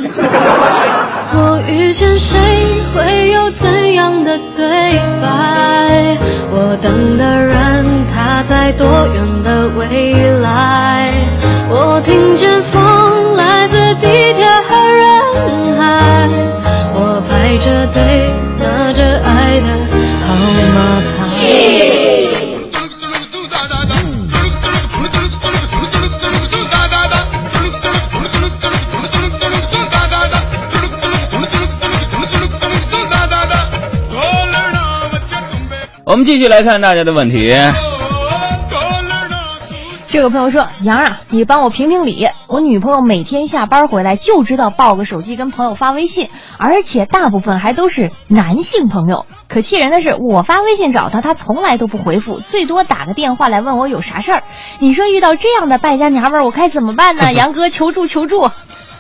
[1.38, 2.38] 我遇见谁
[2.94, 6.18] 会有怎样的对白？
[6.58, 11.12] 我等的人他在多远的未来？
[11.68, 15.04] 我听见风来自地铁和人
[15.78, 16.30] 海
[16.94, 19.68] 我排着队拿着爱的
[20.26, 20.28] 号
[20.76, 20.78] 码
[21.18, 22.25] 牌。
[36.06, 37.52] 我们继续来看大家的问题。
[40.08, 42.28] 这个朋友说：“杨啊，你帮我评评理。
[42.48, 46.30] 我女朋友每天下班回来就知道抱个手机跟朋友发微信，
[46.60, 49.26] 而且大部分还都是男性朋友。
[49.50, 54.44] 可气人的是，我发微信找她，她从来都不回复，最多打个电话来问我有啥事儿。
[54.78, 57.34] 你说遇到这样的败家娘们儿，我该怎么办呢？
[57.34, 58.52] 杨哥，求助求助！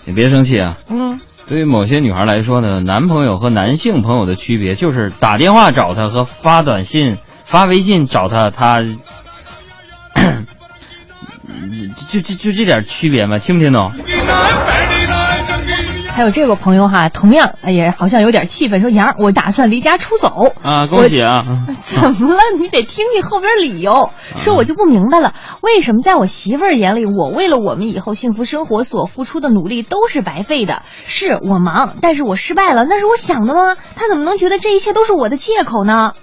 [0.05, 0.75] 你别生气啊。
[0.89, 8.81] 嗯，对于某些女孩来说呢，男朋友和男性朋友的区别就是打电话找他和发短信、发微信找他，他
[12.09, 13.37] 就就就这点区别嘛？
[13.37, 13.91] 听不听懂？
[16.15, 20.53] 还有这个朋友哈，同样也好像有点气愤，说杨儿，我打算离家出走。
[20.63, 21.43] 啊，恭喜啊！
[21.83, 22.39] 怎么了？
[22.57, 24.11] 你得听听后边理由。
[24.39, 30.83] 说我就不明白了，为什么在我媳妇儿眼里，我为了我们以后幸福生活所付出的努力都是白费的？
[31.05, 33.75] 是我忙，但是我失败了，那是我想的吗？
[33.97, 36.13] 他怎么能觉得这一切都是我的借口呢？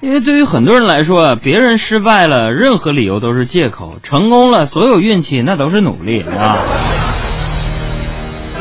[0.00, 6.58] 因为对于很多人来说，别人失败了，任何理由都是借口；成功了，所有运气那都是努力啊。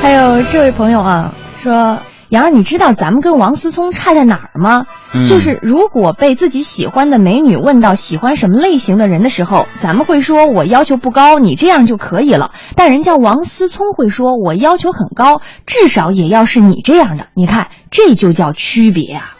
[0.05, 1.99] 还有这位朋友啊，说
[2.29, 4.85] 杨儿，你知道咱们跟王思聪差在哪儿吗？
[5.15, 12.51] 嗯就是如果被自己喜欢的美女问到喜欢什么类型的人的时候，咱们会说我要求不高，你这样就可以了。
[12.75, 17.25] 但人家王思聪会说我要求很高，至少也要是你这样的。
[17.33, 19.35] 你看，这就叫区别啊！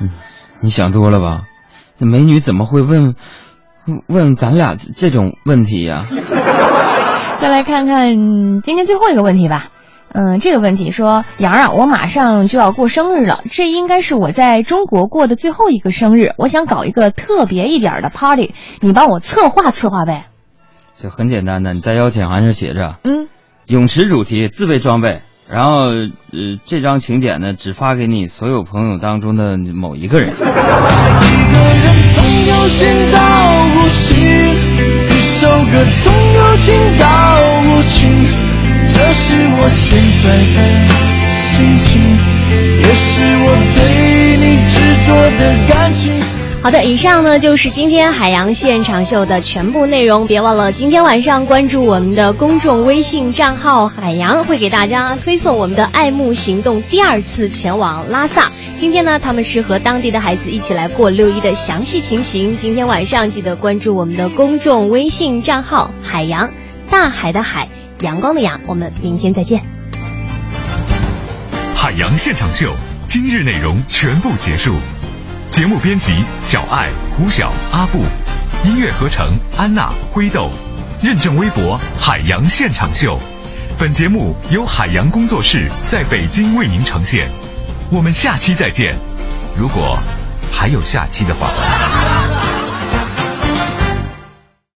[0.00, 0.10] 嗯
[0.60, 1.40] 你想多了吧？
[1.98, 3.16] 那美女怎么会问
[4.06, 6.04] 问咱俩这种问题呀、
[7.40, 9.68] 再来看看今天最后一个问题吧。
[10.12, 20.26] 嗯，这个问题说，杨儿啊，我马上就要过生日了，这应该是我在中国过的最后一个生日，我想搞一个特别一点的 party，你帮我策划策划呗。
[21.00, 23.28] 就很简单的，你在邀请函上写着，嗯，
[23.66, 30.28] 泳池主题自备装备，然后呃，这张请柬呢只发给你所有朋友当中的某一个人。
[30.28, 33.18] 一个人总有心到
[33.76, 34.49] 无心，一
[35.40, 35.72] 首歌
[36.02, 37.06] 从有情到
[37.62, 38.28] 无情，
[38.88, 40.56] 这是我现在的
[41.32, 41.88] 心情，
[42.82, 43.08] 也是
[43.40, 43.78] 我对
[44.36, 44.74] 你执
[45.06, 46.12] 着的感情。
[46.62, 50.26] 好的，以上呢就是今天海洋现场秀的全部内容。
[50.26, 58.50] 别忘了今天晚上关注我们的公众微信账号“海洋”，会给大家推送我们的爱慕行动第二次前往拉萨。
[58.74, 62.54] 今天呢，他们是和当地的孩子一起来过六一的详细情形。
[62.54, 66.52] 今天晚上记得关注我们的公众微信账号“海洋”，
[66.90, 67.68] 大海的海，
[68.02, 68.60] 阳光的阳。
[68.66, 69.62] 我们明天再见。
[71.74, 72.74] 海洋现场秀
[73.08, 74.74] 今日内容全部结束。
[75.50, 78.04] 节目编辑小爱、胡晓、阿布，
[78.64, 80.48] 音乐合成安娜、灰豆，
[81.02, 83.18] 认证微博海洋现场秀。
[83.76, 87.28] 本节目由海洋工作室在北京为您呈现。
[87.90, 88.96] 我们下期再见。
[89.58, 89.98] 如果
[90.52, 91.48] 还有下期的话。